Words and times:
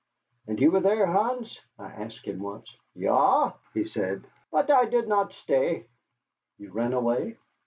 "And 0.47 0.59
you 0.59 0.71
were 0.71 0.79
there, 0.79 1.05
Hans?" 1.05 1.59
I 1.77 1.85
asked 1.91 2.25
him 2.25 2.39
once. 2.39 2.75
"Ja," 2.95 3.53
he 3.75 3.85
said, 3.85 4.23
"but 4.49 4.71
I 4.71 4.85
did 4.85 5.07
not 5.07 5.31
stay." 5.33 5.85
"You 6.57 6.71
ran 6.71 6.93
away?" 6.93 7.37